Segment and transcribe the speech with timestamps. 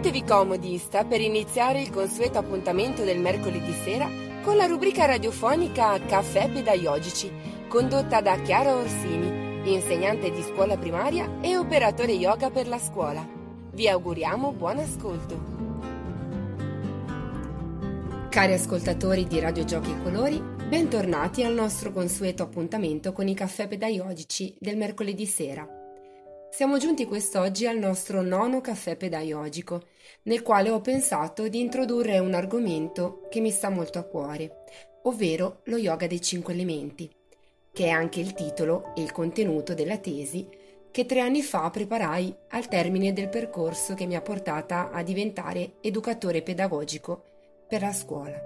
[0.00, 4.08] Mettetevi comodi, sta per iniziare il consueto appuntamento del mercoledì sera
[4.42, 7.30] con la rubrica radiofonica Caffè Pedagogici,
[7.68, 13.28] condotta da Chiara Orsini, insegnante di scuola primaria e operatore yoga per la scuola.
[13.74, 15.38] Vi auguriamo buon ascolto.
[18.30, 23.68] Cari ascoltatori di Radio Giochi e Colori, bentornati al nostro consueto appuntamento con i caffè
[23.68, 25.79] pedagogici del mercoledì sera.
[26.50, 29.84] Siamo giunti quest'oggi al nostro nono caffè pedagogico,
[30.24, 34.64] nel quale ho pensato di introdurre un argomento che mi sta molto a cuore,
[35.04, 37.08] ovvero lo yoga dei cinque elementi,
[37.72, 40.48] che è anche il titolo e il contenuto della tesi
[40.90, 45.74] che tre anni fa preparai al termine del percorso che mi ha portata a diventare
[45.80, 47.22] educatore pedagogico
[47.68, 48.38] per la scuola.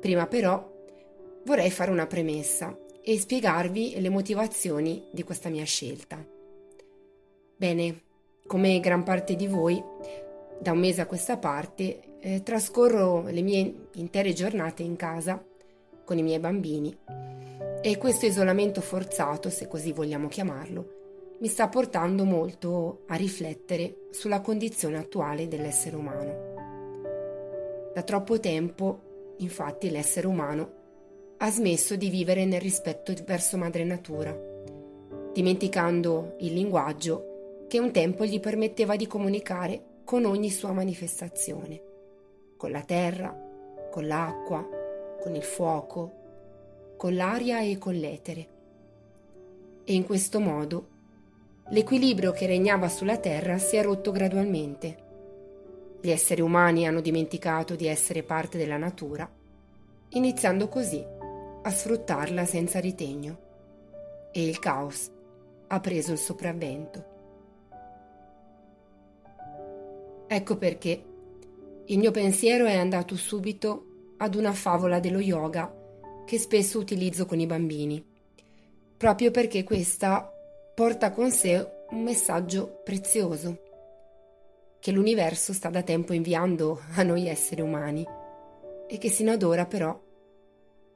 [0.00, 0.68] Prima però
[1.44, 6.31] vorrei fare una premessa e spiegarvi le motivazioni di questa mia scelta.
[7.62, 8.00] Bene,
[8.44, 9.80] come gran parte di voi,
[10.58, 15.40] da un mese a questa parte eh, trascorro le mie intere giornate in casa
[16.04, 16.92] con i miei bambini
[17.80, 24.40] e questo isolamento forzato, se così vogliamo chiamarlo, mi sta portando molto a riflettere sulla
[24.40, 27.92] condizione attuale dell'essere umano.
[27.94, 30.72] Da troppo tempo, infatti, l'essere umano
[31.36, 34.36] ha smesso di vivere nel rispetto verso madre natura,
[35.32, 37.30] dimenticando il linguaggio
[37.72, 41.80] che un tempo gli permetteva di comunicare con ogni sua manifestazione,
[42.58, 43.34] con la terra,
[43.90, 44.62] con l'acqua,
[45.18, 46.12] con il fuoco,
[46.98, 48.48] con l'aria e con l'etere.
[49.84, 50.86] E in questo modo
[51.70, 54.96] l'equilibrio che regnava sulla terra si è rotto gradualmente.
[56.02, 59.26] Gli esseri umani hanno dimenticato di essere parte della natura,
[60.10, 61.02] iniziando così
[61.62, 63.38] a sfruttarla senza ritegno.
[64.30, 65.10] E il caos
[65.68, 67.11] ha preso il sopravvento.
[70.34, 71.04] Ecco perché
[71.84, 75.70] il mio pensiero è andato subito ad una favola dello yoga
[76.24, 78.02] che spesso utilizzo con i bambini,
[78.96, 80.32] proprio perché questa
[80.74, 83.60] porta con sé un messaggio prezioso
[84.80, 88.02] che l'universo sta da tempo inviando a noi esseri umani
[88.88, 90.00] e che sino ad ora però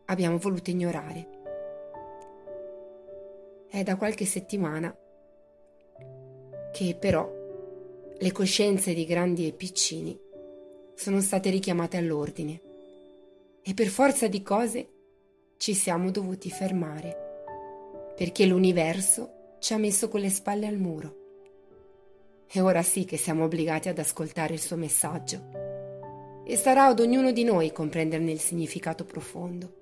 [0.06, 1.28] abbiamo voluto ignorare.
[3.68, 4.96] È da qualche settimana
[6.72, 7.35] che però
[8.18, 10.18] le coscienze di grandi e piccini
[10.94, 12.60] sono state richiamate all'ordine
[13.62, 14.88] e per forza di cose
[15.58, 21.16] ci siamo dovuti fermare perché l'universo ci ha messo con le spalle al muro.
[22.50, 26.44] E ora sì che siamo obbligati ad ascoltare il suo messaggio.
[26.46, 29.72] E sarà ad ognuno di noi comprenderne il significato profondo,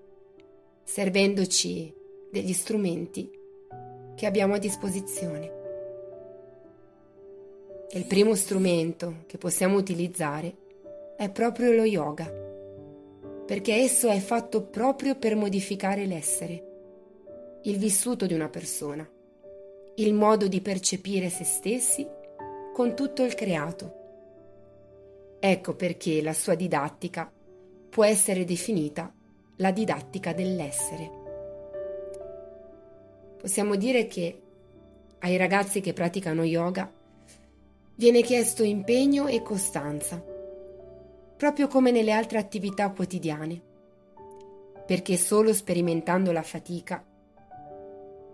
[0.83, 1.95] servendoci
[2.33, 3.31] degli strumenti
[4.17, 5.64] che abbiamo a disposizione.
[7.95, 10.57] Il primo strumento che possiamo utilizzare
[11.17, 12.29] è proprio lo yoga,
[13.47, 19.09] perché esso è fatto proprio per modificare l'essere, il vissuto di una persona,
[19.95, 22.05] il modo di percepire se stessi
[22.73, 25.37] con tutto il creato.
[25.39, 27.31] Ecco perché la sua didattica
[27.91, 29.15] può essere definita
[29.59, 31.11] la didattica dell'essere.
[33.39, 34.41] Possiamo dire che
[35.21, 37.03] ai ragazzi che praticano yoga
[37.97, 40.23] viene chiesto impegno e costanza,
[41.37, 43.63] proprio come nelle altre attività quotidiane,
[44.85, 47.05] perché solo sperimentando la fatica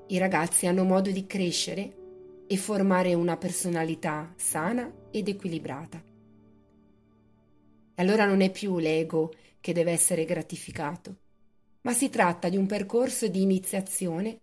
[0.06, 1.96] i ragazzi hanno modo di crescere
[2.46, 6.02] e formare una personalità sana ed equilibrata.
[7.96, 11.16] Allora non è più l'ego che deve essere gratificato,
[11.82, 14.40] ma si tratta di un percorso di iniziazione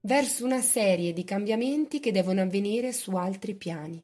[0.00, 4.02] verso una serie di cambiamenti che devono avvenire su altri piani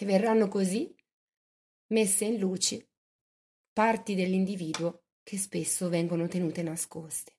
[0.00, 0.94] e verranno così
[1.88, 2.88] messe in luce
[3.70, 7.36] parti dell'individuo che spesso vengono tenute nascoste.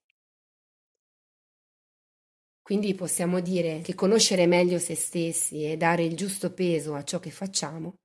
[2.62, 7.18] Quindi possiamo dire che conoscere meglio se stessi e dare il giusto peso a ciò
[7.18, 7.98] che facciamo,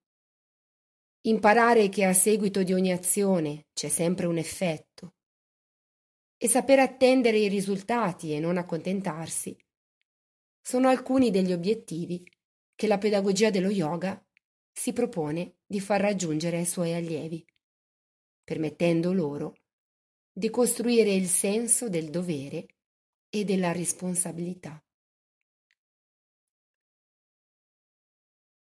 [1.27, 5.17] imparare che a seguito di ogni azione c'è sempre un effetto
[6.35, 9.55] e saper attendere i risultati e non accontentarsi,
[10.59, 12.23] sono alcuni degli obiettivi
[12.73, 14.19] che la pedagogia dello yoga
[14.77, 17.43] si propone di far raggiungere ai suoi allievi,
[18.43, 19.55] permettendo loro
[20.31, 22.67] di costruire il senso del dovere
[23.27, 24.79] e della responsabilità.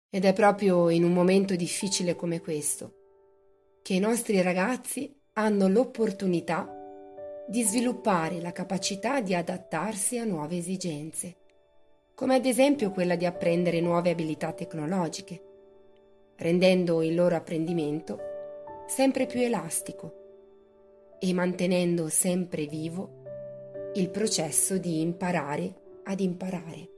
[0.10, 6.66] Ed è proprio in un momento difficile come questo che i nostri ragazzi hanno l'opportunità
[7.46, 11.36] di sviluppare la capacità di adattarsi a nuove esigenze,
[12.16, 15.48] come ad esempio quella di apprendere nuove abilità tecnologiche
[16.39, 18.19] rendendo il loro apprendimento
[18.88, 23.18] sempre più elastico e mantenendo sempre vivo
[23.95, 26.89] il processo di imparare ad imparare.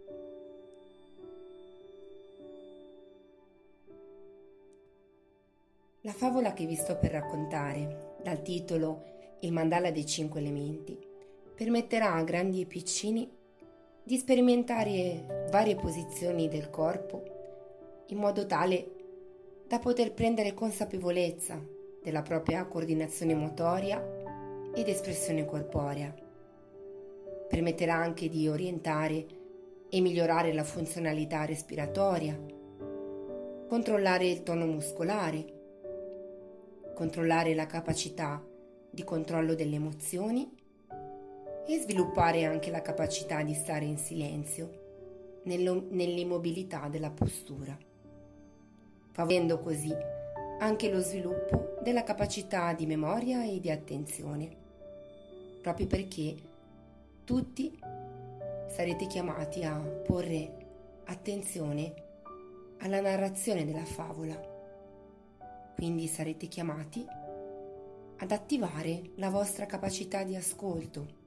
[6.02, 9.10] La favola che vi sto per raccontare, dal titolo
[9.40, 10.98] Il mandala dei cinque elementi,
[11.56, 13.30] permetterà a grandi e piccini
[14.04, 19.01] di sperimentare varie posizioni del corpo in modo tale
[19.72, 21.58] da poter prendere consapevolezza
[22.04, 24.06] della propria coordinazione motoria
[24.76, 26.14] ed espressione corporea.
[27.48, 29.26] Permetterà anche di orientare
[29.90, 32.38] e migliorare la funzionalità respiratoria,
[33.70, 35.46] controllare il tono muscolare,
[36.94, 38.46] controllare la capacità
[38.90, 40.54] di controllo delle emozioni
[41.66, 47.78] e sviluppare anche la capacità di stare in silenzio nell'immobilità della postura,
[49.12, 49.94] favorendo così
[50.60, 54.56] anche lo sviluppo della capacità di memoria e di attenzione,
[55.62, 56.36] proprio perché
[57.24, 57.80] tutti
[58.68, 61.94] sarete chiamati a porre attenzione
[62.80, 64.50] alla narrazione della favola.
[65.76, 67.06] Quindi sarete chiamati
[68.18, 71.20] ad attivare la vostra capacità di ascolto,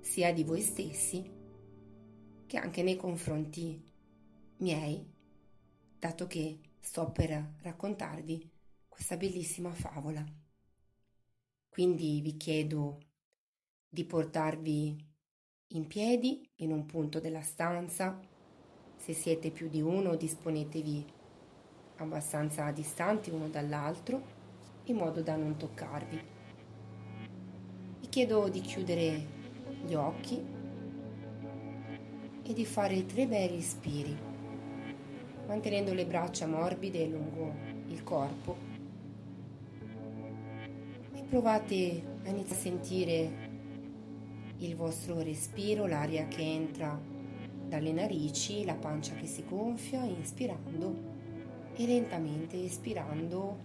[0.00, 1.28] sia di voi stessi
[2.46, 3.82] che anche nei confronti
[4.58, 5.04] miei,
[5.98, 8.50] dato che sto per raccontarvi
[8.88, 10.22] questa bellissima favola.
[11.68, 12.98] Quindi vi chiedo
[13.88, 15.10] di portarvi
[15.68, 18.20] in piedi in un punto della stanza.
[18.96, 21.06] Se siete più di uno, disponetevi
[21.96, 24.40] abbastanza distanti uno dall'altro
[24.84, 26.20] in modo da non toccarvi.
[28.00, 29.26] Vi chiedo di chiudere
[29.84, 30.44] gli occhi
[32.42, 34.31] e di fare tre bei respiri,
[35.52, 37.52] mantenendo le braccia morbide lungo
[37.88, 38.56] il corpo.
[41.28, 43.30] Provate a iniziare a sentire
[44.58, 46.98] il vostro respiro, l'aria che entra
[47.66, 51.10] dalle narici, la pancia che si gonfia, inspirando
[51.74, 53.58] e lentamente espirando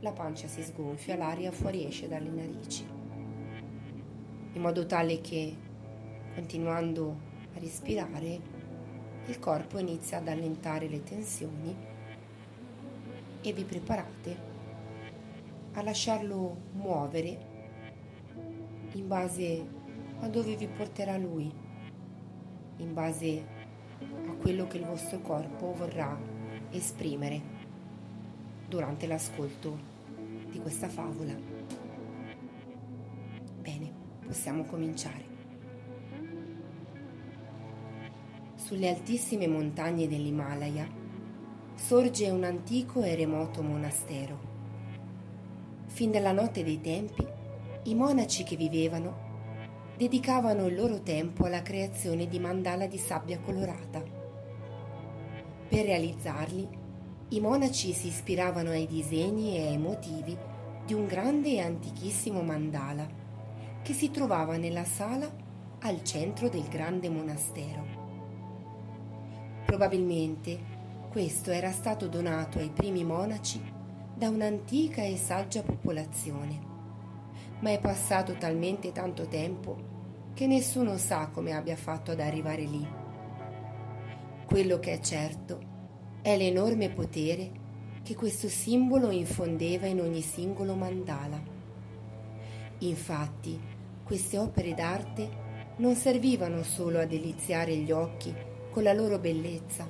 [0.00, 2.84] la pancia si sgonfia, l'aria fuoriesce dalle narici,
[4.54, 5.56] in modo tale che
[6.34, 7.16] continuando
[7.54, 8.61] a respirare
[9.26, 11.76] il corpo inizia ad allentare le tensioni
[13.40, 14.50] e vi preparate
[15.72, 17.50] a lasciarlo muovere
[18.92, 19.80] in base
[20.20, 21.50] a dove vi porterà lui,
[22.76, 23.46] in base
[24.28, 26.16] a quello che il vostro corpo vorrà
[26.70, 27.40] esprimere
[28.68, 29.90] durante l'ascolto
[30.50, 31.34] di questa favola.
[33.60, 33.92] Bene,
[34.26, 35.31] possiamo cominciare.
[38.64, 40.88] Sulle altissime montagne dell'Himalaya
[41.74, 44.38] sorge un antico e remoto monastero
[45.86, 47.26] Fin dalla notte dei tempi,
[47.84, 49.30] i monaci che vivevano
[49.96, 54.00] dedicavano il loro tempo alla creazione di mandala di sabbia colorata.
[55.68, 56.68] Per realizzarli,
[57.30, 60.38] i monaci si ispiravano ai disegni e ai motivi
[60.86, 63.08] di un grande e antichissimo mandala
[63.82, 65.28] che si trovava nella sala
[65.80, 68.01] al centro del grande monastero.
[69.64, 70.58] Probabilmente
[71.10, 73.60] questo era stato donato ai primi monaci
[74.14, 76.70] da un'antica e saggia popolazione.
[77.60, 79.90] Ma è passato talmente tanto tempo
[80.34, 82.86] che nessuno sa come abbia fatto ad arrivare lì.
[84.46, 85.60] Quello che è certo
[86.22, 87.50] è l'enorme potere
[88.02, 91.40] che questo simbolo infondeva in ogni singolo mandala.
[92.78, 93.60] Infatti,
[94.02, 95.28] queste opere d'arte
[95.76, 99.86] non servivano solo a deliziare gli occhi con la loro bellezza,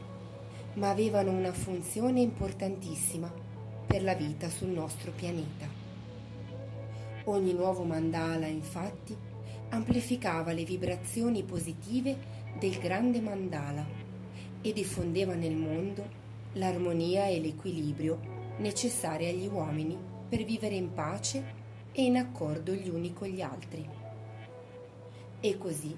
[0.74, 3.32] ma avevano una funzione importantissima
[3.86, 5.68] per la vita sul nostro pianeta.
[7.26, 9.16] Ogni nuovo mandala, infatti,
[9.68, 12.16] amplificava le vibrazioni positive
[12.58, 13.86] del grande mandala
[14.60, 16.04] e diffondeva nel mondo
[16.54, 18.18] l'armonia e l'equilibrio
[18.58, 19.96] necessari agli uomini
[20.28, 21.60] per vivere in pace
[21.92, 23.88] e in accordo gli uni con gli altri.
[25.38, 25.96] E così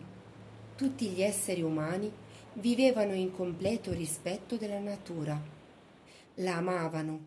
[0.77, 2.13] tutti gli esseri umani
[2.55, 5.41] vivevano in completo rispetto della natura,
[6.37, 7.27] la amavano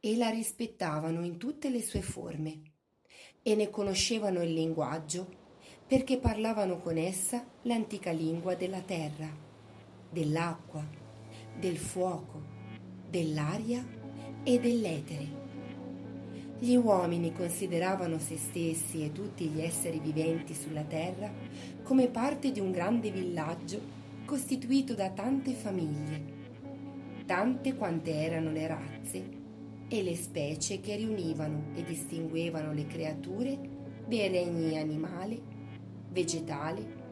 [0.00, 2.62] e la rispettavano in tutte le sue forme
[3.42, 5.44] e ne conoscevano il linguaggio
[5.86, 9.28] perché parlavano con essa l'antica lingua della terra,
[10.10, 10.84] dell'acqua,
[11.58, 12.42] del fuoco,
[13.08, 13.86] dell'aria
[14.42, 15.44] e dell'etere.
[16.58, 21.32] Gli uomini consideravano se stessi e tutti gli esseri viventi sulla terra
[21.84, 26.36] come parte di un grande villaggio costituito da tante famiglie
[27.26, 29.28] tante quante erano le razze
[29.88, 33.58] e le specie che riunivano e distinguevano le creature
[34.06, 35.40] dei regni animale,
[36.10, 37.04] vegetale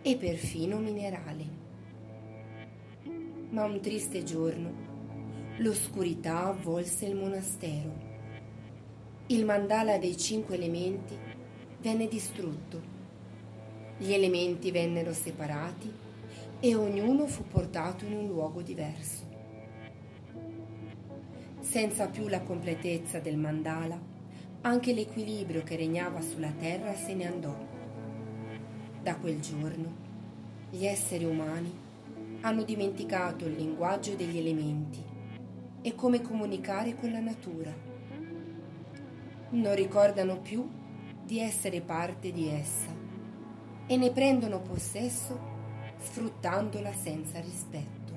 [0.00, 1.62] e perfino minerale.
[3.50, 4.92] Ma un triste giorno
[5.58, 8.12] l'oscurità avvolse il monastero.
[9.26, 11.16] Il mandala dei cinque elementi
[11.80, 12.92] venne distrutto.
[13.98, 15.92] Gli elementi vennero separati
[16.60, 19.24] e ognuno fu portato in un luogo diverso.
[21.60, 24.00] Senza più la completezza del mandala,
[24.62, 27.56] anche l'equilibrio che regnava sulla terra se ne andò.
[29.02, 29.92] Da quel giorno,
[30.70, 31.72] gli esseri umani
[32.40, 35.02] hanno dimenticato il linguaggio degli elementi
[35.82, 37.72] e come comunicare con la natura.
[39.50, 40.66] Non ricordano più
[41.24, 42.90] di essere parte di essa
[43.86, 45.53] e ne prendono possesso
[46.04, 48.12] sfruttandola senza rispetto.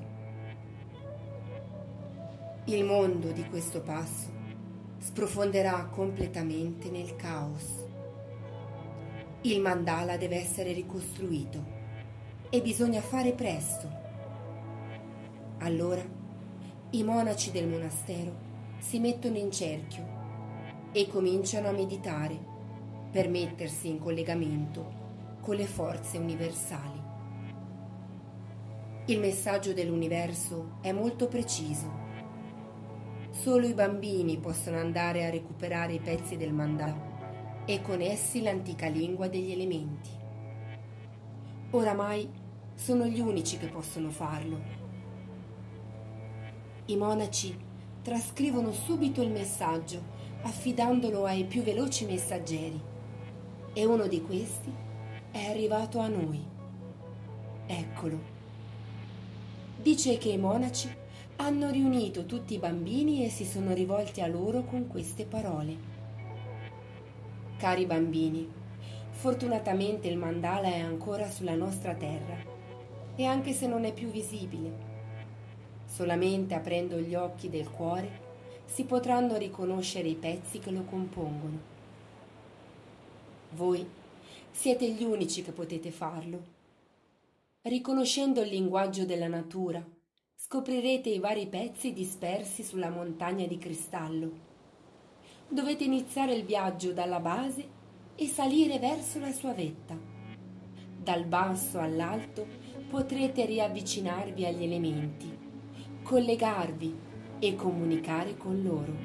[2.65, 4.29] Il mondo di questo passo
[4.97, 7.85] sprofonderà completamente nel caos.
[9.41, 11.75] Il mandala deve essere ricostruito
[12.49, 13.89] e bisogna fare presto.
[15.59, 16.03] Allora
[16.89, 18.45] i monaci del monastero
[18.79, 20.15] si mettono in cerchio
[20.91, 22.37] e cominciano a meditare
[23.11, 25.05] per mettersi in collegamento
[25.39, 27.16] con le forze universali.
[29.09, 31.89] Il messaggio dell'universo è molto preciso.
[33.29, 38.87] Solo i bambini possono andare a recuperare i pezzi del mandala e con essi l'antica
[38.89, 40.09] lingua degli elementi.
[41.69, 42.29] Oramai
[42.75, 44.59] sono gli unici che possono farlo.
[46.87, 47.57] I monaci
[48.01, 50.03] trascrivono subito il messaggio
[50.41, 52.81] affidandolo ai più veloci messaggeri
[53.71, 54.73] e uno di questi
[55.31, 56.45] è arrivato a noi.
[57.67, 58.35] Eccolo
[59.87, 60.93] dice che i monaci
[61.37, 65.77] hanno riunito tutti i bambini e si sono rivolti a loro con queste parole.
[67.55, 68.51] Cari bambini,
[69.11, 72.35] fortunatamente il mandala è ancora sulla nostra terra
[73.15, 74.73] e anche se non è più visibile,
[75.85, 78.25] solamente aprendo gli occhi del cuore
[78.65, 81.59] si potranno riconoscere i pezzi che lo compongono.
[83.51, 83.87] Voi
[84.51, 86.55] siete gli unici che potete farlo
[87.63, 89.85] Riconoscendo il linguaggio della natura,
[90.35, 94.31] scoprirete i vari pezzi dispersi sulla montagna di cristallo.
[95.49, 97.67] Dovete iniziare il viaggio dalla base
[98.15, 99.97] e salire verso la sua vetta.
[100.97, 102.47] Dal basso all'alto
[102.89, 105.37] potrete riavvicinarvi agli elementi,
[106.03, 106.95] collegarvi
[107.39, 108.95] e comunicare con loro.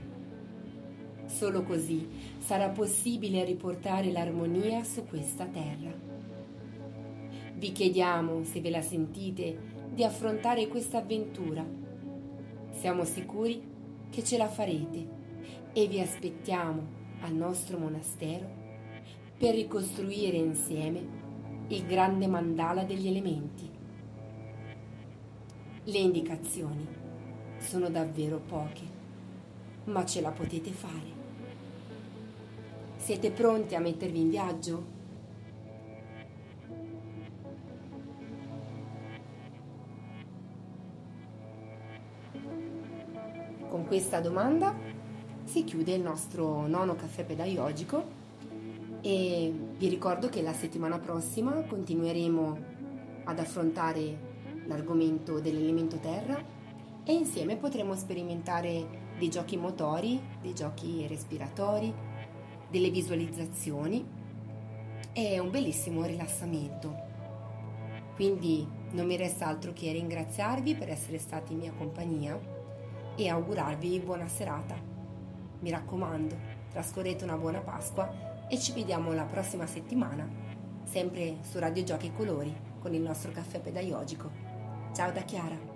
[1.27, 6.12] Solo così sarà possibile riportare l'armonia su questa terra.
[7.63, 9.57] Vi chiediamo, se ve la sentite,
[9.95, 11.65] di affrontare questa avventura.
[12.73, 13.63] Siamo sicuri
[14.11, 15.07] che ce la farete
[15.73, 16.83] e vi aspettiamo
[17.21, 18.45] al nostro monastero
[19.39, 21.07] per ricostruire insieme
[21.69, 23.71] il grande mandala degli elementi.
[25.85, 26.85] Le indicazioni
[27.59, 28.83] sono davvero poche,
[29.85, 31.21] ma ce la potete fare.
[32.97, 35.02] Siete pronti a mettervi in viaggio?
[43.93, 44.75] Questa domanda
[45.45, 48.03] si chiude il nostro nono caffè pedagogico
[49.03, 52.59] e vi ricordo che la settimana prossima continueremo
[53.25, 56.43] ad affrontare l'argomento dell'elemento terra
[57.05, 61.93] e insieme potremo sperimentare dei giochi motori, dei giochi respiratori,
[62.71, 64.03] delle visualizzazioni
[65.13, 66.97] e un bellissimo rilassamento.
[68.15, 72.62] Quindi non mi resta altro che ringraziarvi per essere stati in mia compagnia
[73.17, 74.75] e augurarvi buona serata.
[75.61, 76.37] Mi raccomando,
[76.71, 80.29] trascorrete una buona Pasqua e ci vediamo la prossima settimana,
[80.85, 84.31] sempre su Radio Giochi e Colori con il nostro caffè pedagogico.
[84.93, 85.72] Ciao da Chiara!